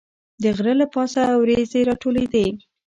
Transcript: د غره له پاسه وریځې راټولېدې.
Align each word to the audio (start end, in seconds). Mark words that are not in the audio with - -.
د 0.43 0.43
غره 0.55 0.73
له 0.81 0.87
پاسه 0.93 1.21
وریځې 1.41 1.81
راټولېدې. 1.89 2.45